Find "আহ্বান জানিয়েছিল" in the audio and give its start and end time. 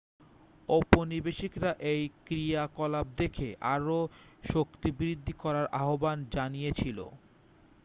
5.79-6.97